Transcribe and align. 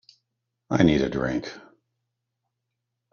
I 0.71 0.81
need 0.81 1.01
a 1.01 1.09
drink. 1.09 1.53